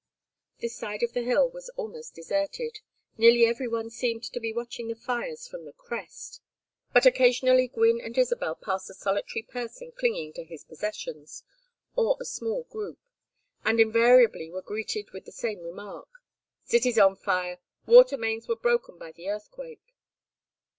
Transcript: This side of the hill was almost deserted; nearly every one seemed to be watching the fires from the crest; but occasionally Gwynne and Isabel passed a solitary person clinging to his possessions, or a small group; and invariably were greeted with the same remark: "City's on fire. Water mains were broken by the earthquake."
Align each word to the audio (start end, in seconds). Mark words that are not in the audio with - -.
This 0.59 0.75
side 0.75 1.03
of 1.03 1.13
the 1.13 1.21
hill 1.21 1.47
was 1.51 1.69
almost 1.77 2.15
deserted; 2.15 2.79
nearly 3.19 3.45
every 3.45 3.67
one 3.67 3.91
seemed 3.91 4.23
to 4.23 4.39
be 4.39 4.51
watching 4.51 4.87
the 4.87 4.95
fires 4.95 5.47
from 5.47 5.63
the 5.63 5.73
crest; 5.73 6.41
but 6.91 7.05
occasionally 7.05 7.67
Gwynne 7.67 8.01
and 8.01 8.17
Isabel 8.17 8.55
passed 8.55 8.89
a 8.89 8.95
solitary 8.95 9.43
person 9.43 9.91
clinging 9.95 10.33
to 10.33 10.43
his 10.43 10.63
possessions, 10.63 11.43
or 11.95 12.17
a 12.19 12.25
small 12.25 12.63
group; 12.63 12.97
and 13.63 13.79
invariably 13.79 14.49
were 14.49 14.63
greeted 14.63 15.11
with 15.11 15.25
the 15.25 15.31
same 15.31 15.59
remark: 15.59 16.09
"City's 16.63 16.97
on 16.97 17.15
fire. 17.15 17.59
Water 17.85 18.17
mains 18.17 18.47
were 18.47 18.55
broken 18.55 18.97
by 18.97 19.11
the 19.11 19.29
earthquake." 19.29 19.93